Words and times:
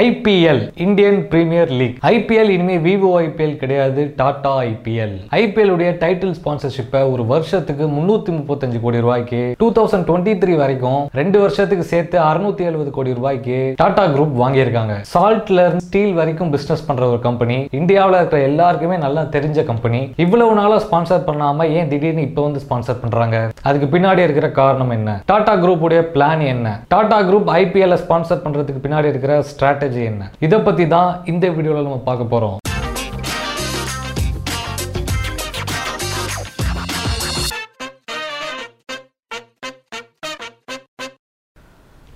IPL 0.00 0.60
Indian 0.84 1.18
Premier 1.32 1.70
League. 1.78 1.96
IPL 2.10 2.50
இனிமே 2.54 2.76
Vivo 2.86 3.08
IPL 3.24 3.56
கிடையாது 3.62 4.02
Tata 4.20 4.52
IPL 4.68 5.16
IPL 5.38 5.72
உடைய 5.74 5.90
டைட்டில் 6.02 6.32
ஸ்பான்சர்ஷிப்பை 6.38 7.00
ஒரு 7.10 7.24
வருஷத்துக்கு 7.32 7.86
முன்னூத்தி 7.96 8.30
முப்பத்தஞ்சு 8.36 8.78
கோடி 8.84 9.00
ரூபாய்க்கு 9.06 9.40
டூ 9.62 9.68
தௌசண்ட் 9.78 10.06
டுவெண்ட்டி 10.10 10.34
த்ரீ 10.42 10.54
வரைக்கும் 10.62 11.02
ரெண்டு 11.20 11.40
வருஷத்துக்கு 11.40 11.84
சேர்த்து 11.90 12.18
அறுநூத்தி 12.28 12.64
எழுபது 12.70 12.90
கோடி 12.96 13.12
ரூபாய்க்கு 13.18 13.58
டாடா 13.82 14.06
குரூப் 14.14 14.32
வாங்கியிருக்காங்க. 14.42 14.96
சால்ட்ல 15.12 15.66
இருந்து 15.66 15.86
ஸ்டீல் 15.88 16.14
வரைக்கும் 16.20 16.54
பிசினஸ் 16.56 16.86
பண்ற 16.86 17.08
ஒரு 17.08 17.20
கம்பெனி 17.26 17.58
இந்தியாவில் 17.80 18.18
இருக்கிற 18.20 18.40
எல்லாருக்குமே 18.50 18.98
நல்லா 19.04 19.24
தெரிஞ்ச 19.36 19.66
கம்பெனி 19.72 20.00
இவ்வளவு 20.26 20.56
நாளா 20.60 20.80
ஸ்பான்சர் 20.86 21.28
பண்ணாம 21.28 21.68
ஏன் 21.76 21.92
திடீர்னு 21.92 22.26
இப்போ 22.30 22.42
வந்து 22.48 22.64
ஸ்பான்சர் 22.64 23.00
பண்றாங்க? 23.04 23.36
அதுக்கு 23.68 23.90
பின்னாடி 23.98 24.26
இருக்கிற 24.26 24.50
காரணம் 24.62 24.96
என்ன? 24.98 25.20
டாடா 25.32 25.56
குரூப் 25.66 25.86
உடைய 25.88 26.02
பிளான் 26.16 26.48
என்ன? 26.54 26.74
டாடா 26.88 27.20
குரூப் 27.30 27.52
ஐபிஎல் 27.60 28.00
ஸ்பான்சர் 28.06 28.44
பண்றதுக்கு 28.46 28.84
பின்னாடி 28.88 29.14
இருக்கிற 29.14 29.32
ஸ்ட்ராட்டஜி 29.52 29.80
என்ன? 29.82 30.30
இதை 30.40 30.58
பத்தி 30.58 30.86
தான் 30.86 31.20
இந்த 31.24 31.48
வீடியோவில் 31.48 31.82
நம்ம 31.82 32.00
பார்க்க 32.08 32.32
போறோம். 32.34 32.58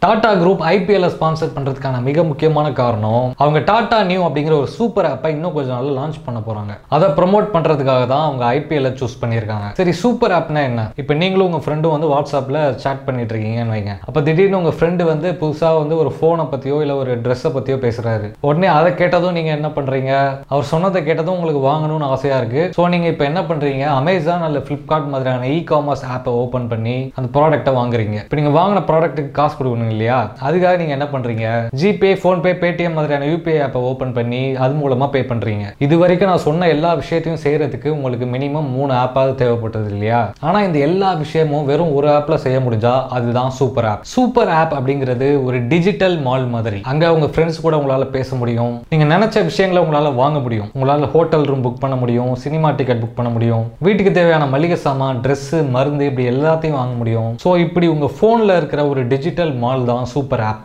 டாடா 0.07 0.29
குரூப் 0.41 0.61
ஐபிஎல்ல 0.73 1.07
ஸ்பான்சர் 1.13 1.53
பண்றதுக்கான 1.55 2.01
மிக 2.09 2.23
முக்கியமான 2.29 2.67
காரணம் 2.81 3.25
அவங்க 3.43 3.61
டாடா 3.71 3.97
நியூ 4.09 4.21
அப்படிங்கிற 4.27 4.55
ஒரு 4.63 4.69
சூப்பர் 4.75 5.07
ஆப்பை 5.11 5.31
இன்னும் 5.37 5.55
கொஞ்சம் 5.57 5.75
நாள்ல 5.77 5.95
லான்ச் 5.97 6.19
பண்ண 6.27 6.39
போறாங்க. 6.49 6.73
அதை 6.97 7.07
ப்ரோமோட் 7.17 7.47
பண்றதுக்காக 7.55 8.03
தான் 8.13 8.25
அவங்க 8.27 8.43
ஐபிஎல்ல 8.57 8.91
சூஸ் 9.01 9.17
பண்ணியிருக்காங்க. 9.23 9.69
சரி 9.79 9.93
சூப்பர் 10.03 10.35
ஆப்னா 10.37 10.61
என்ன? 10.71 10.83
இப்போ 11.03 11.15
நீங்களும் 11.23 11.49
உங்க 11.51 11.61
ஃப்ரெண்டும் 11.65 11.95
வந்து 11.95 12.11
வாட்ஸ்அப்ல 12.13 12.61
சேட் 12.85 13.03
பண்ணிட்டு 13.07 13.35
இருக்கீங்கன்னு 13.35 13.75
வைங்க. 13.77 13.95
அப்போ 14.09 14.23
திடீர்னு 14.29 14.61
உங்க 14.61 14.73
ஃப்ரெண்டு 14.77 15.07
வந்து 15.11 15.31
புதுசா 15.41 15.71
வந்து 15.81 15.97
ஒரு 16.03 16.13
ஃபோனை 16.19 16.47
பத்தியோ 16.53 16.79
இல்ல 16.85 16.97
ஒரு 17.03 17.15
ட்ரெஸ்ஸை 17.25 17.53
பத்தியோ 17.57 17.79
பேசுறாரு. 17.87 18.29
உடனே 18.51 18.71
அதை 18.77 18.93
கேட்டதும் 19.01 19.37
நீங்க 19.39 19.53
என்ன 19.59 19.71
பண்றீங்க? 19.79 20.13
அவர் 20.53 20.71
சொன்னதை 20.75 21.03
கேட்டதும் 21.09 21.37
உங்களுக்கு 21.39 21.65
வாங்கணும்னு 21.71 22.11
ஆசையா 22.13 22.39
இருக்கு. 22.43 22.65
ஸோ 22.79 22.89
நீங்க 22.95 23.09
இப்போ 23.15 23.27
என்ன 23.31 23.43
பண்றீங்க? 23.51 23.85
அமேசான் 24.03 24.47
அல்ல 24.51 24.65
ஃபிளிப்கார்ட் 24.69 25.11
மாதிரியான 25.15 25.51
இ 25.57 25.59
காமர்ஸ் 25.73 26.07
ஆப்பை 26.17 26.37
ஓப்பன் 26.45 26.71
பண்ணி 26.75 26.97
அந்த 27.19 27.29
ப்ராடக்ட்டை 27.39 27.75
வாங்குறீங்க. 27.81 28.19
இப்போ 28.27 28.41
நீங்க 28.43 28.55
வாங்கின 28.61 28.87
ப்ராடக்ட்டுக்கு 28.93 29.35
காசு 29.43 29.55
கொடுக்கணும் 29.59 29.95
இல்லையா? 29.97 30.19
அதுக்காக 30.47 30.75
நீங்க 30.83 30.95
என்ன 30.99 31.09
பண்றீங்க? 31.13 31.47
ஜிபே 31.81 32.13
ஃபோன்பே 32.23 32.55
பேடிஎம் 32.63 32.97
மாதிரியான 32.99 33.29
யூபிஐ 33.33 33.59
ஆப்பை 33.67 33.81
ஓப்பன் 33.91 34.15
பண்ணி 34.19 34.43
அது 34.65 34.73
மூலமா 34.83 35.07
பே 35.15 35.21
பண்றீங்க. 35.31 35.65
இது 35.87 35.95
வரைக்கும் 36.03 36.31
நான் 36.31 36.45
சொன்ன 36.47 36.69
எல்லா 36.75 36.91
விஷயத்தையும் 37.03 37.43
செய்யறதுக்கு 37.45 37.89
உங்களுக்கு 37.97 38.27
மினிமம் 38.35 38.69
மூணு 38.77 38.93
ஆப்பாவது 39.03 39.33
தேவைப்பட்டது 39.43 39.89
இல்லையா? 39.95 40.21
ஆனா 40.49 40.59
இந்த 40.69 40.79
எல்லா 40.89 41.11
விஷயமும் 41.25 41.67
வெறும் 41.71 41.93
ஒரு 41.99 42.09
ஆப்ல 42.17 42.37
செய்ய 42.45 42.59
முடிஞ்சா 42.67 42.95
அதுதான் 43.17 43.51
சூப்பர் 43.59 43.89
ஆப். 43.91 44.03
சூப்பர் 44.15 44.53
ஆப் 44.61 44.75
அப்படிங்கிறது 44.79 45.29
ஒரு 45.47 45.61
டிஜிட்டல் 45.73 46.17
மால் 46.27 46.47
மாதிரி. 46.55 46.81
அங்க 46.93 47.13
உங்க 47.17 47.29
ஃப்ரெண்ட்ஸ் 47.35 47.63
கூட 47.67 47.75
உங்களால 47.81 48.07
பேச 48.17 48.37
முடியும். 48.43 48.75
நீங்க 48.95 49.07
நினைச்ச 49.15 49.45
விஷயங்களை 49.51 49.83
உங்களால 49.85 50.15
வாங்க 50.23 50.39
முடியும். 50.47 50.71
உங்களால 50.77 51.11
ஹோட்டல் 51.15 51.47
ரூம் 51.51 51.65
புக் 51.67 51.83
பண்ண 51.85 51.97
முடியும் 52.03 52.33
சினிமா 52.45 52.71
டிக்கெட் 52.81 53.03
புக் 53.03 53.19
பண்ண 53.21 53.31
முடியும். 53.37 53.65
வீட்டுக்கு 53.87 54.13
தேவையான 54.13 54.47
மளிகை 54.57 54.79
சாமான் 54.87 55.23
Dress 55.27 55.45
மருந்து 55.75 56.05
இப்படி 56.11 56.27
எல்லாத்தையும் 56.35 56.79
வாங்க 56.81 56.95
முடியும். 57.01 57.31
ஸோ 57.45 57.51
இப்படி 57.65 57.87
உங்க 57.95 58.07
போன்ல 58.21 58.57
இருக்கிற 58.61 58.81
ஒரு 58.89 59.01
டிஜிட்டல் 59.13 59.53
மால் 59.65 59.86
தான் 59.87 60.05
சூப்பர் 60.05 60.41
ஆப் 60.41 60.63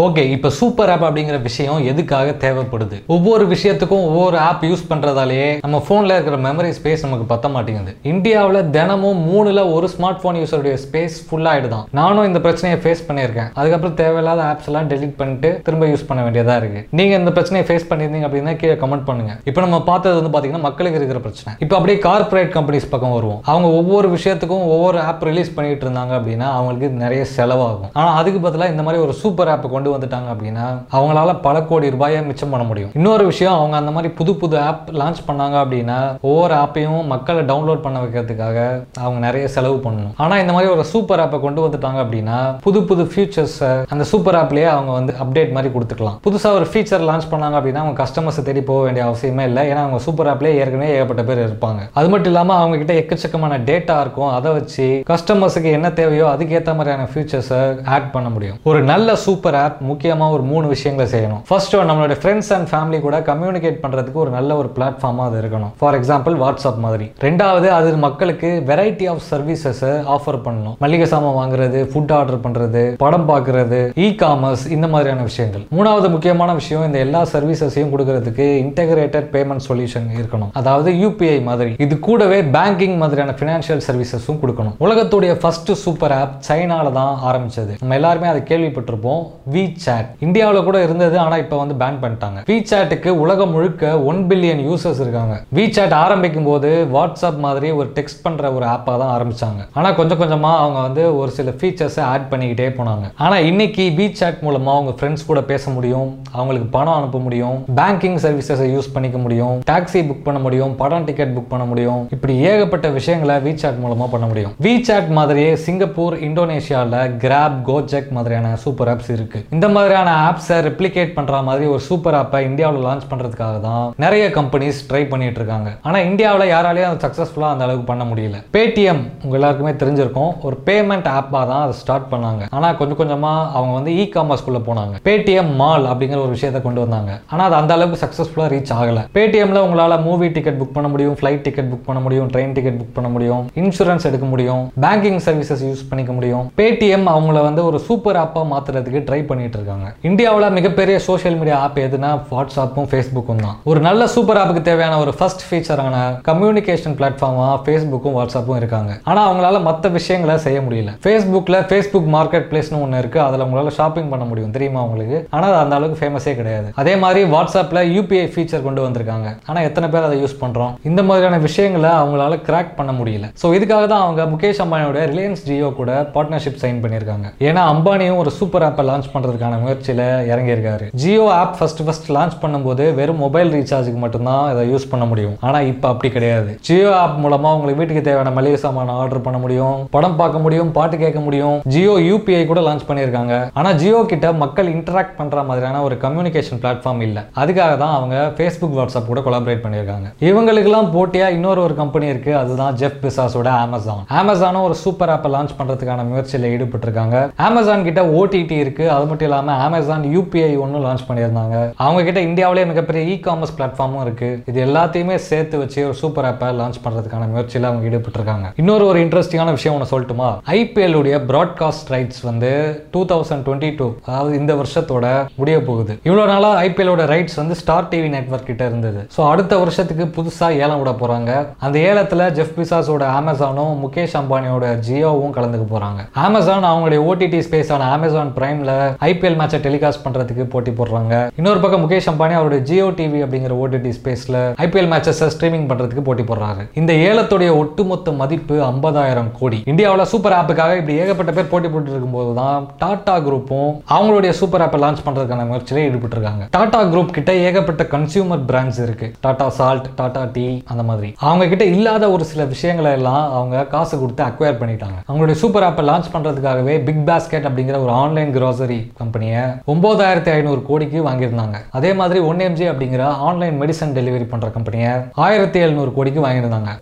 ஓகே 0.00 0.22
இப்போ 0.34 0.48
சூப்பர் 0.58 0.90
ஆப் 0.90 1.02
அப்படிங்கிற 1.04 1.42
விஷயம் 1.42 1.78
எதுக்காக 1.84 2.34
தேவைப்படுது? 2.44 2.96
ஒவ்வொரு 3.14 3.44
விஷயத்துக்கும் 3.46 4.04
ஒவ்வொரு 4.10 4.36
ஆப் 4.38 4.62
யூஸ் 4.64 4.84
பண்ணுறதாலேயே 4.90 5.48
நம்ம 5.64 5.78
ஃபோனில் 5.86 6.12
இருக்கிற 6.16 6.36
மெமரி 6.36 6.70
ஸ்பேஸ் 6.76 7.02
நமக்கு 7.06 7.26
பத்த 7.32 7.50
மாட்டேங்குது. 7.54 7.92
இந்தியாவில் 8.02 8.70
தினமும் 8.76 9.20
மூணுல 9.30 9.62
ஒரு 9.72 9.88
ஸ்மார்ட் 9.94 10.20
ஃபோன் 10.22 10.38
யூஸருடைய 10.42 10.76
ஸ்பேஸ் 10.84 11.16
ஃபுல்லாகிடுதான் 11.30 11.84
நானும் 11.90 12.26
இந்த 12.26 12.40
பிரச்சனையை 12.40 12.78
ஃபேஸ் 12.84 13.02
பண்ணியிருக்கேன். 13.08 13.50
அதுக்கப்புறம் 13.54 13.94
தேவையில்லாத 13.94 14.42
ஆப்ஸ் 14.50 14.68
எல்லாம் 14.70 14.88
டெலிட் 14.88 15.16
பண்ணிட்டு 15.16 15.60
திரும்ப 15.64 15.86
யூஸ் 15.86 16.06
பண்ண 16.06 16.22
வேண்டியதாக 16.22 16.58
இருக்கு. 16.62 16.86
நீங்கள் 17.00 17.18
இந்த 17.18 17.32
பிரச்சனையை 17.38 17.66
ஃபேஸ் 17.68 17.88
பண்ணியிருந்தீங்க 17.90 18.28
அப்படின்னா 18.28 18.54
கீழே 18.56 18.76
கமெண்ட் 18.84 19.06
பண்ணுங்க. 19.10 19.34
இப்போ 19.44 19.60
நம்ம 19.60 19.82
பார்த்தது 19.90 20.16
வந்து 20.20 20.32
பார்த்தீங்கன்னா 20.36 20.64
மக்களுக்கு 20.68 21.00
இருக்கிற 21.00 21.22
பிரச்சனை. 21.26 21.58
இப்போ 21.66 21.76
அப்படியே 21.76 21.98
கார்ப்பரேட் 21.98 22.54
கம்பெனிஸ் 22.56 22.90
பக்கம் 22.94 23.16
வருவோம். 23.18 23.42
அவங்க 23.44 23.68
ஒவ்வொரு 23.80 24.10
விஷயத்துக்கும் 24.16 24.66
ஒவ்வொரு 24.76 25.00
ஆப் 25.00 25.26
ரிலீஸ் 25.30 25.54
பண்ணிட்டு 25.54 25.86
இருந்தாங்க 25.88 26.14
அப்படின்னா 26.20 26.48
அவங்களுக்கு 26.58 26.88
நிறைய 27.04 27.24
செலவாகும். 27.36 27.92
ஆனால் 27.92 28.16
அதுக்கு 28.22 28.40
பதிலாக 28.48 28.70
இந்த 28.70 28.82
மாதிரி 28.88 29.02
ஒரு 29.02 29.16
சூப்பர் 29.22 29.48
ஆப்பை 29.48 29.68
கொண்டு 29.76 29.88
வந்துட்டாங்க 29.96 30.28
அப்படின்னா 30.34 30.66
அவங்களால 30.92 31.36
பல 31.42 31.62
கோடி 31.62 31.90
ரூபாயை 31.90 32.22
மிச்சம் 32.22 32.50
பண்ண 32.50 32.66
முடியும். 32.66 32.90
இன்னொரு 32.94 33.24
விஷயம் 33.24 33.52
அவங்க 33.52 33.76
அந்த 33.76 33.90
மாதிரி 33.90 34.12
புது 34.12 34.34
புது 34.34 34.58
ஆப் 34.58 34.88
லான்ச் 34.92 35.22
பண்ணாங்க 35.28 35.56
அப்படின்னா 35.64 35.98
ஒவ்வொரு 36.20 36.54
ஆப்பையும் 36.54 37.06
மக்களை 37.06 37.42
டவுன்லோட் 37.42 37.84
பண்ண 37.86 37.98
வைக்கிறதுக்காக 38.02 38.58
அவங்க 39.00 39.18
நிறைய 39.26 39.48
செலவு 39.48 39.80
பண்ணணும். 39.84 40.14
ஆனா 40.16 40.38
இந்த 40.38 40.52
மாதிரி 40.52 40.72
ஒரு 40.72 40.84
சூப்பர் 40.84 41.20
ஆப்பை 41.20 41.40
கொண்டு 41.40 41.66
வந்துட்டாங்க 41.66 42.00
அப்படின்னா 42.04 42.38
புது 42.60 42.82
புது 42.82 43.04
ஃபீச்சர்ஸ் 43.14 43.84
அந்த 43.88 44.04
சூப்பர் 44.04 44.34
ஆப்லயே 44.34 44.68
அவங்க 44.68 44.92
வந்து 44.92 45.12
அப்டேட் 45.12 45.52
மாதிரி 45.52 45.72
கொடுத்துக்கலாம். 45.74 46.18
புதுசா 46.28 46.52
ஒரு 46.52 46.66
ஃபீச்சர் 46.72 47.06
லான்ச் 47.10 47.28
பண்ணாங்க 47.30 47.58
அப்படின்னா 47.60 47.82
அவங்க 47.84 48.04
கஸ்டமர்ஸ் 48.04 48.42
தேடி 48.42 48.62
போக 48.62 48.82
வேண்டிய 48.82 49.06
அவசியமே 49.06 49.40
இல்லை. 49.40 49.68
ஏன்னா 49.70 49.82
அவங்க 49.86 49.98
சூப்பர் 49.98 50.26
ஆப்லயே 50.26 50.54
ஏற்கனவே 50.62 50.94
ஏகப்பட்ட 50.94 51.24
பேர் 51.24 51.44
இருப்பாங்க. 51.48 51.80
அது 51.92 52.08
மட்டும் 52.08 52.32
இல்லாம 52.32 52.54
அவங்க 52.54 52.76
கிட்ட 52.76 52.94
எக்கச்சக்கமான 52.94 53.58
டேட்டா 53.70 54.00
இருக்கும். 54.00 54.28
அதை 54.28 54.52
வச்சு 54.52 55.02
கஸ்டமர்ஸுக்கு 55.10 55.70
என்ன 55.70 55.90
தேவையோ 55.92 56.26
அதுக்கேற்ற 56.26 56.76
மாதிரியான 56.76 57.08
ஃபியூச்சர்ஸை 57.14 57.86
ஆட் 57.86 58.10
பண்ண 58.12 58.28
முடியும். 58.28 58.58
ஒரு 58.64 58.82
நல்ல 58.82 59.16
சூப்பர் 59.16 59.54
ஆப் 59.54 59.79
முக்கியமா 59.88 60.30
ஒரு 60.30 60.42
மூணு 60.42 60.66
விஷயங்களை 60.66 61.12
செய்யணும். 61.12 61.40
ஃபர்ஸ்ட் 61.48 61.76
நம்மளோட 61.76 62.14
ஃப்ரெண்ட்ஸ் 62.22 62.52
அண்ட் 62.52 62.68
ஃபேமிலி 62.70 63.00
கூட 63.00 63.20
கம்யூனிகேட் 63.20 63.78
பண்றதுக்கு 63.82 64.12
ஒரு 64.12 64.30
நல்ல 64.30 64.56
ஒரு 64.56 64.70
பிளாட்ஃபார்மா 64.74 65.18
அது 65.18 65.40
இருக்கணும். 65.40 65.70
ஃபார் 65.78 66.00
எக்ஸாம்பிள் 66.00 66.36
வாட்ஸ்அப் 66.44 66.78
மாதிரி. 66.78 67.12
ரெண்டாவது 67.20 67.68
அது 67.68 67.96
மக்களுக்கு 67.96 68.62
வெரைட்டி 68.66 69.08
ஆஃப் 69.10 69.20
சர்வீசஸை 69.30 69.92
ஆஃபர் 70.14 70.40
பண்ணணும். 70.44 70.78
மளிகை 70.78 71.06
சாமான் 71.06 71.38
வாங்குறது 71.40 71.88
ஃபுட் 71.92 72.12
ஆர்டர் 72.12 72.38
பண்றது 72.38 72.94
படம் 72.96 73.28
பார்க்கறது 73.28 73.78
இ 73.94 74.08
காமர்ஸ் 74.22 74.70
இந்த 74.70 74.86
மாதிரியான 74.86 75.22
விஷயங்கள். 75.22 75.66
மூணாவது 75.76 76.08
முக்கியமான 76.10 76.54
விஷயம் 76.54 76.86
இந்த 76.86 76.98
எல்லா 76.98 77.22
சர்வீசஸையும் 77.22 77.90
கொடுக்கறதுக்கு 77.92 78.46
இன்டெகிரேட்டட் 78.64 79.28
பேமெண்ட் 79.34 79.60
சொல்யூஷன் 79.68 80.06
இருக்கணும். 80.20 80.50
அதாவது 80.52 80.92
யூபிஐ 80.92 81.42
மாதிரி. 81.42 81.74
இது 81.78 81.98
கூடவே 81.98 82.42
பேங்கிங் 82.42 82.96
மாதிரியான 82.96 83.34
ஃபினான்ஷியல் 83.38 83.80
சர்வீசஸும் 83.88 84.38
கொடுக்கணும். 84.42 84.74
உலகத்துடைய 84.80 85.34
ஃபர்ஸ்ட் 85.34 85.72
சூப்பர் 85.72 86.12
ஆப் 86.12 86.34
சைனால 86.48 86.92
தான் 86.92 87.18
ஆரம்பிச்சது. 87.24 87.74
நம்ம 87.80 87.94
எல்லாருமே 87.94 88.26
அதை 88.26 88.40
கேள்விப்பட்டிருப்போம். 88.40 89.26
வி 89.52 89.59
சாட் 89.84 90.08
இந்தியாவில் 90.26 90.66
கூட 90.68 90.78
இருந்தது 90.86 91.16
ஆனால் 91.24 91.42
இப்போ 91.44 91.56
வந்து 91.62 91.76
பேன் 91.82 92.00
பண்ணிட்டாங்க. 92.02 92.38
வி 92.50 92.56
சாட்டுக்கு 92.70 93.10
உலகம் 93.24 93.52
முழுக்க 93.56 93.92
ஒன் 94.10 94.20
பில்லியன் 94.30 94.62
யூசர்ஸ் 94.68 95.02
இருக்காங்க. 95.04 95.34
வி 95.58 95.64
சாட் 95.76 95.94
ஆரம்பிக்கும் 96.04 96.48
போது 96.50 96.70
வாட்ஸ்அப் 96.96 97.40
மாதிரி 97.46 97.70
ஒரு 97.80 97.88
டெக்ஸ்ட் 97.98 98.22
பண்ற 98.26 98.52
ஒரு 98.56 98.66
ஆப்பாக 98.74 98.96
தான் 99.02 99.12
ஆரம்பிச்சாங்க. 99.16 99.62
ஆனால் 99.78 99.96
கொஞ்சம் 100.00 100.20
கொஞ்சமாக 100.22 100.62
அவங்க 100.62 100.80
வந்து 100.86 101.04
ஒரு 101.20 101.30
சில 101.38 101.54
ஃபீச்சர்ஸை 101.60 102.04
ஆட் 102.12 102.28
பண்ணிக்கிட்டே 102.32 102.68
போனாங்க. 102.78 103.06
ஆனால் 103.26 103.46
இன்னைக்கு 103.50 103.86
வி 103.98 104.08
சாட் 104.20 104.42
மூலமாக 104.46 104.76
அவங்க 104.78 104.94
ஃப்ரெண்ட்ஸ் 104.98 105.28
கூட 105.30 105.42
பேச 105.52 105.64
முடியும் 105.76 106.08
அவங்களுக்கு 106.36 106.68
பணம் 106.76 106.96
அனுப்ப 106.98 107.20
முடியும் 107.26 107.58
பேங்கிங் 107.80 108.18
சர்வீசஸை 108.26 108.68
யூஸ் 108.74 108.92
பண்ணிக்க 108.94 109.18
முடியும் 109.24 109.56
டாக்ஸி 109.70 110.02
புக் 110.10 110.26
பண்ண 110.28 110.38
முடியும் 110.46 110.72
படம் 110.82 111.06
டிக்கெட் 111.08 111.34
புக் 111.36 111.50
பண்ண 111.52 111.64
முடியும். 111.70 112.02
இப்படி 112.16 112.34
ஏகப்பட்ட 112.50 112.88
விஷயங்களை 112.98 113.36
வி 113.46 113.54
சாட் 113.62 113.80
மூலமாக 113.84 114.08
பண்ண 114.14 114.26
முடியும். 114.30 114.54
வி 114.66 114.74
சாட் 114.88 115.10
மாதிரியே 115.18 115.50
சிங்கப்பூர் 115.66 116.16
இந்தோனேஷியாவில் 116.28 116.98
கிராப் 117.24 117.58
கோஜெக் 117.68 118.10
மாதிரியான 118.16 118.54
சூப்பர் 118.64 118.90
ஆப்ஸ் 118.92 119.10
இருக்கு. 119.16 119.38
இந்த 119.56 119.66
மாதிரியான 119.74 120.10
ஆப்ஸை 120.26 120.56
ரெப்ளிகேட் 120.66 121.14
பண்ணுற 121.14 121.36
மாதிரி 121.46 121.64
ஒரு 121.74 121.82
சூப்பர் 121.86 122.16
ஆப்பை 122.18 122.40
இந்தியாவில் 122.48 122.84
லான்ச் 122.84 123.06
பண்ணுறதுக்காக 123.10 123.56
தான் 123.64 123.86
நிறைய 124.04 124.24
கம்பெனிஸ் 124.36 124.78
ட்ரை 124.90 125.00
பண்ணிட்டு 125.12 125.38
இருக்காங்க. 125.40 125.70
ஆனால் 125.86 126.04
இந்தியாவில் 126.08 126.52
யாராலையும் 126.52 126.88
அதை 126.90 126.98
சக்ஸஸ்ஃபுல்லாக 127.04 127.54
அந்த 127.54 127.64
அளவுக்கு 127.66 127.86
பண்ண 127.88 128.04
முடியல. 128.10 128.36
பேடிஎம் 128.56 129.00
உங்க 129.22 129.34
எல்லாருக்குமே 129.38 129.72
தெரிஞ்சிருக்கும். 129.80 130.30
ஒரு 130.48 130.58
பேமெண்ட் 130.68 131.08
ஆப்பாக 131.16 131.42
தான் 131.50 131.62
அதை 131.64 131.74
ஸ்டார்ட் 131.80 132.06
பண்ணாங்க. 132.12 132.44
ஆனால் 132.58 132.76
கொஞ்சம் 132.82 133.00
கொஞ்சமாக 133.00 133.48
அவங்க 133.56 133.72
வந்து 133.78 133.94
இ 134.02 134.04
காமர்ஸ்குள்ளே 134.16 134.60
போனாங்க. 134.68 134.94
பேடிஎம் 135.08 135.50
மால் 135.62 135.88
அப்படிங்கிற 135.92 136.20
ஒரு 136.26 136.32
விஷயத்தை 136.36 136.60
கொண்டு 136.66 136.84
வந்தாங்க. 136.84 137.10
ஆனால் 137.32 137.46
அது 137.48 137.58
அந்த 137.60 137.74
அளவுக்கு 137.78 138.00
சக்ஸஸ்ஃபுல்லாக 138.04 138.48
ரீச் 138.54 138.72
ஆகலை. 138.78 139.04
பேடிஎம்ல 139.18 139.64
உங்களால் 139.66 139.96
மூவி 140.06 140.30
டிக்கெட் 140.38 140.60
புக் 140.62 140.76
பண்ண 140.78 140.90
முடியும் 140.94 141.18
ஃப்ளைட் 141.20 141.44
டிக்கெட் 141.48 141.70
புக் 141.72 141.86
பண்ண 141.90 142.02
முடியும் 142.06 142.30
ட்ரெயின் 142.36 142.54
டிக்கெட் 142.58 142.80
புக் 142.82 142.96
பண்ண 143.00 143.10
முடியும் 143.16 143.44
இன்சூரன்ஸ் 143.64 144.08
எடுக்க 144.12 144.28
முடியும் 144.34 144.64
பேங்கிங் 144.86 145.20
சர்வீசஸ் 145.28 145.66
யூஸ் 145.68 145.84
பண்ணிக்க 145.92 146.12
முடியும். 146.20 146.46
பேடிஎம் 146.62 147.06
அவங்கள 147.16 147.38
வந்து 147.50 147.64
ஒரு 147.72 147.80
சூப்பர் 147.90 148.22
ஆப்பாக 148.24 148.46
மாற்றுறதுக்கு 148.54 149.06
ட்ரை 149.10 149.20
பண்ணி 149.26 149.38
பண்ணிட்டு 149.40 149.58
இருக்காங்க 149.60 149.88
இந்தியாவில் 150.08 150.48
மிகப்பெரிய 150.56 150.96
சோஷியல் 151.08 151.36
மீடியா 151.40 151.56
ஆப் 151.64 151.78
எதுனா 151.84 152.08
வாட்ஸ்அப்பும் 152.32 152.88
ஃபேஸ்புக்கும் 152.90 153.42
தான். 153.44 153.56
ஒரு 153.70 153.80
நல்ல 153.86 154.02
சூப்பர் 154.14 154.38
ஆப்புக்கு 154.40 154.62
தேவையான 154.68 154.94
ஒரு 155.04 155.12
ஃபர்ஸ்ட் 155.18 155.44
ஃபீச்சரான 155.48 155.96
கம்யூனிகேஷன் 156.28 156.94
பிளாட்ஃபார்மாக 156.98 157.54
ஃபேஸ்புக்கும் 157.66 158.16
வாட்ஸ்அப்பும் 158.18 158.58
இருக்காங்க. 158.60 158.92
ஆனா 159.10 159.20
அவங்களால 159.28 159.60
மற்ற 159.68 159.88
விஷயங்களை 159.98 160.34
செய்ய 160.46 160.58
முடியல. 160.66 160.92
ஃபேஸ்புக்ல 161.04 161.58
ஃபேஸ்புக் 161.70 162.08
மார்க்கெட் 162.16 162.46
பிளேஸ்னு 162.50 162.80
ஒன்று 162.84 163.00
இருக்கு. 163.02 163.20
அதில் 163.26 163.44
அவங்களால 163.44 163.72
ஷாப்பிங் 163.78 164.10
பண்ண 164.12 164.24
முடியும். 164.30 164.52
தெரியுமா 164.56 164.82
உங்களுக்கு? 164.86 165.18
ஆனா 165.36 165.46
அது 165.50 165.58
அந்த 165.62 165.74
அளவுக்கு 165.78 166.00
ஃபேமஸே 166.02 166.34
கிடையாது. 166.40 166.68
அதே 166.82 166.94
மாதிரி 167.04 167.22
வாட்ஸ்அப்ல 167.34 167.82
யூபிஐ 167.96 168.26
ஃபீச்சர் 168.34 168.66
கொண்டு 168.66 168.84
வந்திருக்காங்க. 168.86 169.28
ஆனால் 169.48 169.66
எத்தனை 169.68 169.88
பேர் 169.94 170.08
அதை 170.08 170.18
யூஸ் 170.22 170.36
பண்றோம்? 170.42 170.74
இந்த 170.90 171.00
மாதிரியான 171.10 171.40
விஷயங்களை 171.48 171.92
அவங்களால 172.02 172.40
கிராக் 172.48 172.76
பண்ண 172.80 172.92
முடியல. 173.00 173.28
ஸோ 173.42 173.46
இதுக்காக 173.58 173.84
தான் 173.94 174.04
அவங்க 174.06 174.22
முகேஷ் 174.34 174.62
அம்பானியோட 174.66 175.00
ரிலையன்ஸ் 175.12 175.44
ஜியோ 175.48 175.70
கூட 175.80 175.90
பார்ட்னர்ஷிப் 176.16 176.60
சைன் 176.64 176.82
பண்ணியிருக்காங்க 176.84 177.26
ஏன்னா 177.48 177.64
அம்பானியும் 177.74 178.20
ஒரு 178.22 178.30
சூப்பர் 178.38 178.66
ஆப்பை 178.68 178.84
லான்ச் 178.90 179.10
பண்ணுறது 179.14 179.29
பண்ணுறதுக்கான 179.30 179.60
முயற்சியில் 179.64 180.04
இறங்கியிருக்காரு. 180.32 180.86
Jio 181.02 181.24
app 181.32 181.56
first 181.58 181.82
first 181.86 182.08
launch 182.16 182.36
பண்ணும்போது 182.42 182.84
வெறும் 182.94 183.20
மொபைல் 183.24 183.50
ரீசார்ஜுக்கு 183.56 184.00
மட்டும்தான் 184.04 184.44
இதை 184.52 184.62
யூஸ் 184.72 184.90
பண்ண 184.92 185.04
முடியும். 185.10 185.36
ஆனால் 185.40 185.66
இப்போ 185.72 185.86
அப்படி 185.92 186.12
கிடையாது. 186.12 186.50
ஜியோ 186.68 186.90
ஆப் 187.02 187.18
மூலமாக 187.24 187.54
உங்களுக்கு 187.56 187.80
வீட்டுக்கு 187.82 188.04
தேவையான 188.08 188.30
மளிகை 188.38 188.58
சாமான 188.64 188.96
ஆர்டர் 189.02 189.24
பண்ண 189.26 189.38
முடியும் 189.44 189.76
படம் 189.96 190.16
பார்க்க 190.20 190.44
முடியும் 190.44 190.72
பாட்டு 190.78 190.96
கேட்க 191.04 191.20
முடியும். 191.26 191.56
ஜியோ 191.74 191.94
யூபிஐ 192.10 192.42
கூட 192.50 192.60
லான்ச் 192.68 192.86
பண்ணியிருக்காங்க. 192.88 193.34
ஆனால் 193.60 193.76
ஜியோ 193.82 194.00
கிட்ட 194.12 194.32
மக்கள் 194.44 194.72
இன்டராக்ட் 194.74 195.16
பண்ணுற 195.20 195.46
மாதிரியான 195.50 195.82
ஒரு 195.86 195.96
கம்யூனிகேஷன் 196.04 196.60
பிளாட்ஃபார்ம் 196.62 197.02
இல்லை. 197.08 197.22
அதுக்காக 197.42 197.72
தான் 197.84 197.94
அவங்க 197.98 198.16
ஃபேஸ்புக் 198.36 198.76
வாட்ஸ்அப் 198.78 199.10
கூட 199.10 199.20
கொலாபரேட் 199.26 199.64
பண்ணியிருக்காங்க. 199.64 200.08
இவங்களுக்கெல்லாம் 200.28 200.90
போட்டியாக 200.96 201.36
இன்னொரு 201.38 201.62
ஒரு 201.66 201.74
கம்பெனி 201.82 202.06
இருக்கு. 202.12 202.32
அதுதான் 202.42 202.76
ஜெஃப் 202.82 203.00
பிசாஸோட 203.04 203.48
அமேசான் 203.64 204.04
அமேசானும் 204.20 204.66
ஒரு 204.68 204.74
சூப்பர் 204.84 205.12
ஆப்பை 205.14 205.30
லான்ச் 205.36 205.56
பண்ணுறதுக்கான 205.58 206.06
முயற்சியில் 206.10 206.48
ஈடுபட்டிருக்காங்க. 206.54 207.16
அமேசான் 207.48 207.86
கிட்ட 207.88 208.02
ஓடிடி 208.20 208.56
இருக்கு. 208.64 208.84
அது 208.96 209.04
மட்டும் 209.10 209.19
இல்லாமல் 209.28 209.60
அமேசான் 209.66 210.04
யூபிஐ 210.14 210.50
ஒன்று 210.64 210.84
லான்ச் 210.86 211.06
பண்ணியிருந்தாங்க. 211.08 211.56
அவங்க 211.84 212.02
கிட்ட 212.08 212.20
இந்தியாவிலேயே 212.28 212.66
மிகப்பெரிய 212.70 213.02
இ 213.12 213.16
காமர்ஸ் 213.26 213.54
பிளாட்ஃபார்மும் 213.58 214.02
இருக்கு. 214.06 214.28
இது 214.50 214.58
எல்லாத்தையுமே 214.66 215.16
சேர்த்து 215.28 215.58
வச்சு 215.62 215.80
ஒரு 215.88 215.96
சூப்பர் 216.02 216.28
ஆப்பை 216.30 216.48
லான்ச் 216.60 216.80
பண்ணுறதுக்கான 216.84 217.28
முயற்சியில் 217.32 217.68
அவங்க 217.70 217.88
ஈடுபட்டிருக்காங்க. 217.90 218.46
இன்னொரு 218.62 218.86
ஒரு 218.90 219.00
இன்ட்ரெஸ்டிங்கான 219.04 219.54
விஷயம் 219.58 219.76
ஒன்று 219.76 219.90
சொல்லட்டுமா? 219.92 220.28
ஐபிஎல் 220.58 220.98
உடைய 221.00 221.18
ப்ராட்காஸ்ட் 221.30 221.92
ரைட்ஸ் 221.94 222.22
வந்து 222.30 222.52
டூ 222.94 223.02
தௌசண்ட் 223.12 223.44
டுவெண்ட்டி 223.48 223.70
டூ 223.80 223.88
அதாவது 224.08 224.32
இந்த 224.40 224.54
வருஷத்தோட 224.62 225.06
முடிய 225.40 225.56
போகுது. 225.68 225.94
இவ்வளோ 226.08 226.26
நாளாக 226.32 226.62
ஐபிஎலோட 226.66 227.04
ரைட்ஸ் 227.14 227.38
வந்து 227.42 227.54
ஸ்டார் 227.62 227.90
டிவி 227.92 228.08
நெட்வொர்க் 228.16 228.48
கிட்ட 228.50 228.64
இருந்தது. 228.70 229.02
ஸோ 229.16 229.20
அடுத்த 229.32 229.58
வருஷத்துக்கு 229.62 230.06
புதுசாக 230.16 230.58
ஏலம் 230.64 230.80
விட 230.82 230.92
போகிறாங்க 231.02 231.30
அந்த 231.66 231.76
ஏலத்தில் 231.90 232.24
ஜெஃப் 232.38 232.56
பிசாஸோட 232.58 233.04
அமேசானும் 233.20 233.74
முகேஷ் 233.84 234.16
அம்பானியோட 234.20 234.66
ஜியோவும் 234.86 235.34
கலந்துக்க 235.36 235.66
போகிறாங்க 235.72 236.00
அமேசான் 236.26 236.68
அவங்களுடைய 236.70 237.00
ஓடிடி 237.08 237.40
ஸ்பேஸான 237.46 237.88
அமேசான் 237.96 238.32
பிரைமில் 238.38 238.72
ஐபிஎல் 239.10 239.38
மேட்சை 239.40 239.58
டெலிகாஸ்ட் 239.66 240.04
பண்ணுறதுக்கு 240.04 240.44
போட்டி 240.44 240.70
போடுறாங்க. 240.70 241.30
இன்னொரு 241.36 241.60
பக்கம் 241.60 241.82
முகேஷ் 241.84 242.08
அம்பானி 242.12 242.32
அவருடைய 242.32 242.64
ஜியோ 242.64 242.86
டிவி 242.86 243.20
அப்படிங்கிற 243.24 243.54
ஓடிடி 243.62 243.92
ஸ்பேஸில் 243.98 244.38
ஐபிஎல் 244.66 244.90
மேட்சஸை 244.92 245.30
ஸ்ட்ரீமிங் 245.34 245.66
பண்ணுறதுக்கு 245.70 246.00
போட்டி 246.00 246.22
போடுறாரு. 246.22 246.68
இந்த 246.74 246.92
ஏலத்துடைய 246.92 247.56
ஒட்டுமொத்த 247.56 248.12
மதிப்பு 248.12 248.54
ஐம்பதாயிரம் 248.62 249.30
கோடி. 249.40 249.62
இந்தியாவில் 249.64 250.04
சூப்பர் 250.04 250.32
ஆப்புக்காக 250.32 250.76
இப்படி 250.76 250.96
ஏகப்பட்ட 250.98 251.32
பேர் 251.32 251.48
போட்டி 251.48 251.68
போட்டு 251.68 251.90
இருக்கும்போது 251.90 252.34
தான் 252.34 252.68
டாடா 252.78 253.16
குரூப்பும் 253.18 253.72
அவங்களுடைய 253.90 254.30
சூப்பர் 254.30 254.60
ஆப்பை 254.60 254.80
லான்ச் 254.82 255.02
பண்ணுறதுக்கான 255.06 255.46
முயற்சியில் 255.46 255.94
ஈடுபட்டிருக்காங்க. 255.94 256.46
டாடா 256.50 256.82
குரூப் 256.82 257.14
கிட்ட 257.16 257.34
ஏகப்பட்ட 257.34 257.82
கன்சியூமர் 257.82 258.44
பிராண்ட்ஸ் 258.52 258.82
இருக்கு. 258.82 259.12
டாடா 259.20 259.48
சால்ட் 259.48 259.88
டாடா 259.96 260.28
டீ 260.32 260.60
அந்த 260.64 260.82
மாதிரி. 260.82 261.14
அவங்க 261.18 261.46
கிட்ட 261.46 261.64
இல்லாத 261.64 262.10
ஒரு 262.10 262.24
சில 262.24 262.44
விஷயங்களை 262.44 262.92
எல்லாம் 262.92 263.32
அவங்க 263.32 263.64
காசு 263.64 263.98
கொடுத்து 263.98 264.24
அக்வயர் 264.24 264.60
பண்ணிட்டாங்க. 264.62 264.98
அவங்களுடைய 265.08 265.38
சூப்பர் 265.42 265.62
ஆப்பை 265.62 265.88
லான்ச் 265.88 266.10
பண்றதுக்காகவே 266.12 266.78
பிக் 266.84 267.02
பாஸ்கெட் 267.06 267.48
அப்படிங்கிற 267.48 267.78
ஒரு 267.82 267.90
ஆன்லைன் 267.90 268.36
கிராசரி 268.36 268.92
கம்பெனியை 269.00 269.42
ஒன்பதாயிரத்தி 269.72 270.30
ஐநூறு 270.36 270.62
கோடிக்கு 270.68 271.00
வாங்கியிருந்தாங்க. 271.08 271.58
அதே 271.78 271.92
மாதிரி 272.02 272.20
ஒன் 272.30 272.44
எம்ஜி 272.48 272.68
அப்படிங்கிற 272.74 273.02
ஆன்லைன் 273.30 273.58
மெடிசன் 273.62 273.96
டெலிவரி 273.98 274.28
பண்ற 274.34 274.48
கம்பெனியை 274.58 274.92
ஆயிரத்தி 275.26 275.58
எழுநூறு 275.66 275.92
கோடிக்கு 275.98 276.22
வாங்கியிருந்தாங்க. 276.26 276.72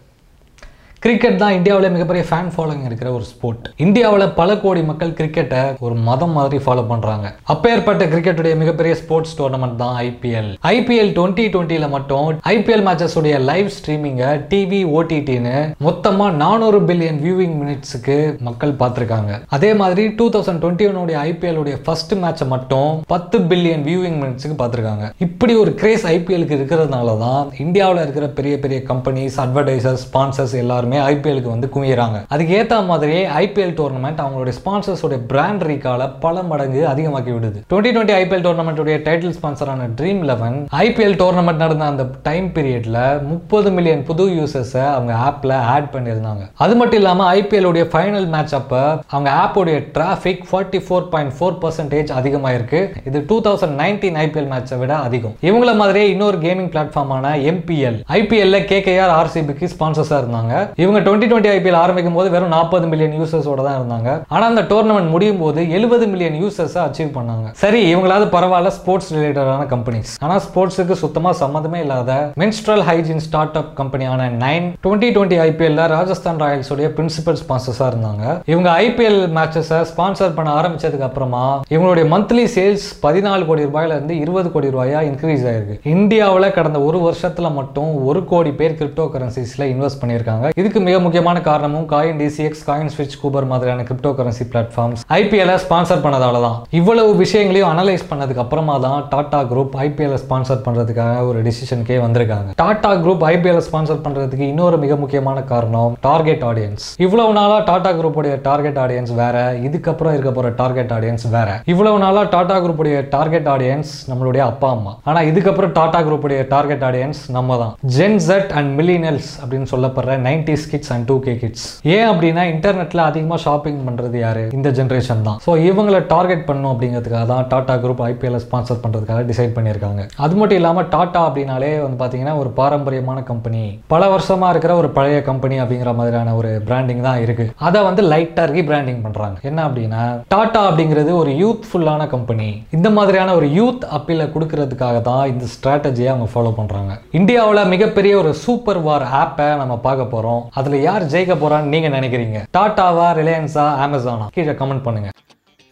கிரிக்கெட் 1.09 1.39
தான் 1.43 1.55
இந்தியாவில் 1.57 1.93
மிகப்பெரிய 1.93 2.23
ஃபேன் 2.29 2.49
ஃபாலோயிங் 2.55 2.87
இருக்கிற 2.87 3.09
ஒரு 3.19 3.25
ஸ்போர்ட் 3.31 3.67
இந்தியாவில் 3.85 4.25
பல 4.39 4.57
கோடி 4.65 4.81
மக்கள் 4.89 5.15
கிரிக்கெட்டை 5.19 5.61
ஒரு 5.87 5.95
மதம் 6.09 6.35
மாதிரி 6.39 6.59
ஃபாலோ 6.65 6.83
பண்ணுறாங்க 6.91 7.27
அப்பேற்பட்ட 7.53 8.03
கிரிக்கெட்டுடைய 8.13 8.55
மிகப்பெரிய 8.63 8.95
ஸ்போர்ட்ஸ் 9.01 9.33
டோர்னமெண்ட் 9.39 9.79
தான் 9.83 9.95
ஐபிஎல் 10.09 10.51
ஐபிஎல் 10.73 11.13
டுவெண்ட்டி 11.19 11.45
டுவெண்ட்டியில் 11.55 11.89
மட்டும் 11.95 12.41
ஐபிஎல் 12.55 12.85
மேட்சஸ் 12.89 13.17
உடைய 13.21 13.39
லைவ் 13.51 13.71
ஸ்ட்ரீமிங்கை 13.77 14.33
டிவி 14.51 14.81
ஓடிடின்னு 14.97 15.55
மொத்தமாக 15.87 16.35
நானூறு 16.43 16.81
பில்லியன் 16.91 17.21
வியூவிங் 17.25 17.57
மினிட்ஸுக்கு 17.63 18.19
மக்கள் 18.49 18.75
பார்த்துருக்காங்க. 18.83 19.33
அதே 19.59 19.71
மாதிரி 19.81 20.05
டூ 20.21 20.27
தௌசண்ட் 20.37 20.63
டுவெண்ட்டி 20.65 20.91
ஒனுடைய 20.91 21.17
ஐபிஎலுடைய 21.31 21.79
ஃபர்ஸ்ட் 21.87 22.15
மேட்சை 22.25 22.49
மட்டும் 22.55 22.93
பத்து 23.15 23.39
பில்லியன் 23.53 23.87
வியூவிங் 23.89 24.21
மினிட்ஸுக்கு 24.25 24.59
பார்த்துருக்காங்க. 24.61 25.09
இப்படி 25.29 25.57
ஒரு 25.63 25.75
கிரேஸ் 25.81 26.07
ஐபிஎலுக்கு 26.15 26.59
இருக்கிறதுனால 26.61 27.17
தான் 27.25 27.43
இந்தியாவில் 27.67 28.05
இருக்கிற 28.05 28.29
பெரிய 28.41 28.55
பெரிய 28.67 28.81
கம்பெனிஸ் 28.93 29.41
அட்வர்டைசர்ஸ் 29.47 30.07
ஸ்பான்சர்ஸ் 30.11 30.57
எல்லாருமே 30.65 30.97
ஐபிஎலுக்கு 31.12 31.55
வந்து 31.55 31.71
குவியறாங்க. 31.75 32.19
அதுக்கு 32.29 32.55
ஏற்ற 32.55 32.81
மாதிரியே 32.81 33.23
ஐபிஎல் 33.43 33.75
டோர்னமெண்ட் 33.81 34.23
அவங்களுடைய 34.25 34.55
ஸ்பான்சர்ஸோட 34.61 35.19
பிராண்ட் 35.33 35.62
ரீகால 35.62 36.11
பல 36.21 36.43
மடங்கு 36.43 36.81
அதிகமாக்கி 36.93 37.33
விடுது. 37.37 37.61
டுவெண்ட்டி 37.71 37.93
டுவெண்ட்டி 37.97 38.17
ஐபிஎல் 38.21 38.45
டோர்னமெண்ட்டுடைய 38.47 38.97
டைட்டில் 39.09 39.35
ஸ்பான்சரான 39.39 39.89
ட்ரீம் 40.00 40.23
லெவன் 40.31 40.59
ஐபிஎல் 40.85 41.17
டோர்னமெண்ட் 41.23 41.62
நடந்த 41.65 41.85
அந்த 41.85 42.06
டைம் 42.23 42.47
பீரியட்ல 42.56 42.99
முப்பது 43.23 43.71
மில்லியன் 43.71 44.05
புது 44.05 44.27
யூசர்ஸை 44.29 44.85
அவங்க 44.97 45.15
ஆப்ல 45.29 45.53
ஆட் 45.75 45.91
பண்ணியிருந்தாங்க. 45.93 46.45
அது 46.55 46.75
மட்டும் 46.77 47.00
இல்லாமல் 47.00 47.41
ஐபிஎல் 47.41 47.69
உடைய 47.71 47.87
ஃபைனல் 47.93 48.29
மேட்ச் 48.35 48.55
அப்போ 48.55 48.81
அவங்க 49.06 49.31
ஆப்போடைய 49.43 49.79
traffic 49.97 50.43
forty 50.50 50.81
four 50.89 51.09
point 51.15 51.35
four 51.39 51.59
percentage 51.62 52.11
அதிகமாயிருக்கு. 52.21 52.81
இது 53.06 53.25
டூ 53.27 53.37
தௌசண்ட் 53.41 53.77
நைன்டீன் 53.83 54.19
ஐபிஎல் 54.25 54.50
மேட்சை 54.55 54.79
விட 54.79 54.97
அதிகம். 54.97 55.37
இவங்கள 55.43 55.75
மாதிரியே 55.83 56.11
இன்னொரு 56.11 56.39
கேமிங் 56.39 56.71
பிளாட்ஃபார்மான 56.75 57.35
எம்பிஎல் 57.50 57.99
ஐபிஎல்ல 58.19 58.59
கேகேஆர் 58.73 59.12
ஆர்சிபிக்கு 59.21 59.69
ஸ்பான்சர்ஸாக 59.75 60.21
இருந்தாங்க. 60.23 60.55
இவங்க 60.83 60.99
டுவெண்ட்டி 61.07 61.29
டுவெண்ட்டி 61.31 61.51
ஐபிஎல் 61.53 61.79
ஆரம்பிக்கும் 61.83 62.17
போது 62.19 62.29
வெறும் 62.35 62.53
நாற்பது 62.55 62.87
மில்லியன் 62.91 63.15
யூசர்ஸோட 63.21 63.61
தான் 63.67 63.79
இருந்தாங்க. 63.79 64.11
ஆனால் 64.35 64.49
அந்த 64.51 64.63
டோர்னமெண்ட் 64.73 65.11
முடியும் 65.15 65.41
போது 65.43 65.61
எழுபது 65.77 66.05
மில்லியன் 66.13 66.37
யூசர்ஸை 66.43 66.81
அச்சீவ் 66.87 67.11
பண்ணாங்க. 67.17 67.47
சரி 67.63 67.81
இவங்களாவது 67.93 68.27
பரவாயில்ல 68.35 68.71
ஸ்போர்ட்ஸ் 68.77 69.11
ரிலேட்டடான 69.17 69.65
கம்பெனிஸ் 69.73 70.13
ஆனால் 70.25 70.43
ஸ்போர்ட்ஸுக்கு 70.47 70.97
சுத்தமாக 71.03 71.35
சம்மந்தமே 71.41 71.81
இல்லாத 71.85 72.13
மென்ஸ்ட்ரல் 72.43 72.85
ஹைஜின் 72.91 73.25
ஸ்டார்ட் 73.27 73.59
அப் 73.61 73.73
கம்பெனியான 73.81 74.29
நைன் 74.45 74.69
டுவெண்ட்டி 74.87 75.09
டுவெண்ட்டி 75.17 75.41
ஐபிஎல்ல 75.47 75.89
ராஜஸ்தான் 75.97 76.41
ராயல்ஸ் 76.45 76.71
உடைய 76.77 76.91
பிரின்சிபல் 76.99 77.41
ஸ்பான்சர்ஸாக 77.43 77.89
இருந்தாங்க. 77.93 78.37
இவங்க 78.53 78.69
ஐபிஎல் 78.85 79.21
மேட்சஸை 79.39 79.81
ஸ்பான்சர் 79.91 80.37
பண்ண 80.39 80.53
ஆரம்பிச்சதுக்கு 80.61 81.09
அப்புறமா 81.09 81.45
இவங்களுடைய 81.75 82.07
மந்த்லி 82.15 82.47
சேல்ஸ் 82.57 82.87
பதினாலு 83.07 83.45
கோடி 83.51 83.67
ரூபாயில 83.71 83.99
இருந்து 83.99 84.17
இருபது 84.25 84.51
கோடி 84.55 84.73
ரூபாயா 84.77 85.03
இன்க்ரீஸ் 85.11 85.45
ஆயிருக்கு. 85.51 85.77
இந்தியாவில் 85.97 86.55
கடந்த 86.61 86.81
ஒரு 86.91 87.01
வருஷத்துல 87.09 87.53
மட்டும் 87.59 87.91
ஒரு 88.11 88.23
கோடி 88.33 88.55
பேர் 88.63 88.79
கிரிப்டோ 88.81 89.07
கரன்சிஸ்ல 89.17 89.71
இன்வெஸ்ட் 89.75 90.03
பண்ணியிருக்காங்க. 90.05 90.47
இது 90.61 90.67
இதுக்கு 90.69 90.88
மிக 90.88 90.97
முக்கியமான 91.05 91.38
காரணமும் 91.47 91.85
காயின் 91.93 92.19
டிசிஎக்ஸ் 92.23 92.65
காயின் 92.67 92.91
ஸ்விட்ச் 92.94 93.15
கூபர் 93.20 93.44
மாதிரியான 93.50 93.85
crypto 93.88 94.11
currency 94.17 94.44
platforms 94.53 95.03
IPL 95.19 95.53
sponsor 95.62 96.03
பண்ணதால 96.03 96.41
தான் 96.44 96.56
இவ்வளவு 96.79 97.12
விஷயங்களையும் 97.20 97.69
அனலைஸ் 97.70 98.05
பண்ணதுக்கு 98.11 98.43
அப்புறமா 98.43 98.75
தான் 98.85 98.99
டாடா 99.12 99.41
குரூப் 99.53 99.76
ஐபிஎல் 99.85 100.17
ஸ்பான்சர் 100.25 100.61
பண்றதுக்காக 100.67 101.23
ஒரு 101.29 101.38
டிசிஷனுக்கே 101.47 101.97
வந்திருக்காங்க. 102.05 102.50
டாடா 102.62 102.91
குரூப் 103.05 103.25
ஐபிஎல் 103.31 103.62
ஸ்பான்சர் 103.69 104.03
பண்றதுக்கு 104.06 104.44
இன்னொரு 104.53 104.79
மிக 104.85 104.99
முக்கியமான 105.05 105.44
காரணம் 105.53 105.94
டார்கெட் 106.09 106.44
ஆடியன்ஸ் 106.50 106.85
இவ்வளவு 107.06 107.32
நாளா 107.38 107.56
டாடா 107.71 107.93
குரூப்புடைய 108.00 108.35
டார்கெட் 108.49 108.79
ஆடியன்ஸ் 108.85 109.14
வேற 109.23 109.47
இதுக்கப்புறம் 109.69 110.14
இருக்க 110.19 110.32
போற 110.41 110.50
டார்கெட் 110.61 110.94
ஆடியன்ஸ் 110.99 111.26
வேற. 111.37 111.49
இவ்வளவு 111.75 112.03
நாளா 112.05 112.25
டாடா 112.37 112.59
குரூப்புடைய 112.67 112.99
டார்கெட் 113.17 113.50
ஆடியன்ஸ் 113.55 113.94
நம்மளுடைய 114.11 114.44
அப்பா 114.50 114.71
அம்மா. 114.76 114.94
ஆனா 115.09 115.23
இதுக்கப்புறம் 115.31 115.75
டாடா 115.81 116.03
குரூப்புடைய 116.11 116.43
டார்கெட் 116.55 116.87
ஆடியன்ஸ் 116.91 117.23
நம்ம 117.38 117.59
தான் 117.64 117.75
ஜென் 117.97 118.21
ஜெட் 118.29 118.55
அண்ட் 118.59 118.73
மில்லினல்ஸ் 118.82 119.32
அப்படின்னு 119.43 119.73
சொல்லப்படுற 119.75 120.17
nineties 120.59 120.71
kids 120.73 120.93
and 120.95 121.07
two 121.11 121.17
K 121.27 121.33
kids 121.43 121.67
ஏன் 121.97 122.07
அப்படின்னா 122.11 122.43
இன்டர்நெட்ல 122.55 123.01
அதிகமாக 123.11 123.39
ஷாப்பிங் 123.47 123.81
பண்றது 123.89 124.17
யாரு? 124.27 124.43
இந்த 124.59 124.69
ஜென்ரேஷன் 124.79 125.23
தான். 125.29 125.39
ஸோ 125.47 125.51
இவங்களை 125.69 126.01
டார்கெட் 126.15 126.45
பண்ணும் 126.49 126.71
அப்படிங்கிறதுக்காக 126.73 127.27
தான் 127.33 127.47
டாடா 127.53 127.75
குரூப் 127.83 128.03
ஐபிஎல் 128.11 128.39
ஸ்பான்சர் 128.45 128.81
பண்றதுக்காக 128.85 129.23
டிசைட் 129.31 129.55
பண்ணியிருக்காங்க. 129.57 130.03
அது 130.25 130.35
மட்டும் 130.41 130.59
இல்லாம 130.61 130.85
டாடா 130.95 131.23
அப்படின்னாலே 131.29 131.73
வந்து 131.85 131.99
பார்த்தீங்கன்னா 132.03 132.35
ஒரு 132.43 132.53
பாரம்பரியமான 132.61 133.19
கம்பெனி 133.31 133.62
பல 133.95 134.03
வருஷமா 134.15 134.49
இருக்கிற 134.55 134.75
ஒரு 134.83 134.91
பழைய 134.99 135.19
கம்பெனி 135.31 135.59
அப்படிங்கிற 135.65 135.93
மாதிரியான 136.00 136.35
ஒரு 136.41 136.50
பிராண்டிங் 136.69 137.05
தான் 137.09 137.23
இருக்கு. 137.27 137.47
அதை 137.69 137.83
வந்து 137.88 138.05
லைட்டாக 138.12 138.47
ரீ 138.55 138.62
பிராண்டிங் 138.71 139.03
பண்றாங்க. 139.07 139.38
என்ன 139.50 139.61
அப்படின்னா 139.69 140.03
டாடா 140.35 140.62
அப்படிங்கிறது 140.71 141.12
ஒரு 141.23 141.33
யூத்ஃபுல்லான 141.43 142.09
கம்பெனி 142.15 142.49
இந்த 142.79 142.88
மாதிரியான 142.99 143.35
ஒரு 143.41 143.49
யூத் 143.59 143.87
அப்பீல 143.99 144.27
கொடுக்கறதுக்காக 144.35 144.97
தான் 145.11 145.25
இந்த 145.35 145.45
ஸ்ட்ராட்டஜியை 145.55 146.11
அவங்க 146.15 146.29
ஃபாலோ 146.35 146.53
பண்றாங்க. 146.61 146.93
இந்தியாவில் 147.21 147.71
மிகப்பெரிய 147.75 148.12
ஒரு 148.23 148.33
சூப்பர் 148.45 148.83
வார் 148.87 149.07
ஆப்பை 149.23 149.49
நம்ம 149.61 149.75
பார்க்க 149.87 150.12
அதுல 150.50 150.76
யார் 150.76 151.02
ஜெயிக்க 151.02 151.37
போறான்னு 151.37 151.73
நீங்க 151.75 151.88
நினைக்கிறீங்க? 151.88 152.47
டாட்டாவா 152.59 153.07
ரிலையன்ஸா 153.19 153.64
அமேசானா 153.85 154.26
கீழே 154.26 154.50
கமெண்ட் 154.50 154.83
பண்ணுங்க. 154.83 155.11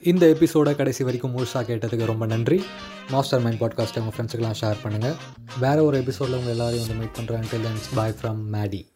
இந்த 0.03 0.27
எபிசோட 0.27 0.77
கடைசி 0.77 1.05
வரைக்கும் 1.05 1.37
முழுசாக 1.37 1.63
கேட்டதுக்கு 1.63 2.05
ரொம்ப 2.05 2.27
நன்றி. 2.27 2.65
மாஸ்டர் 3.11 3.41
மைண்ட் 3.41 3.61
பாட்காஸ்ட்டை 3.61 3.99
உங்கள் 3.99 4.15
ஃப்ரெண்ட்ஸுக்கெல்லாம் 4.17 4.65
ஷேர் 4.65 4.77
பண்ணுங்கள் 4.85 5.15
வேற 5.61 5.83
ஒரு 5.83 5.99
எபிசோடில் 5.99 6.35
உங்கள் 6.35 6.51
எல்லாரையும் 6.51 6.87
வந்து 6.87 7.07
மீட் 7.07 7.31
பண்ணுறேன் 7.31 7.95
பாய் 7.95 8.15
ஃப்ரம் 8.23 8.43
மேடி 8.53 8.96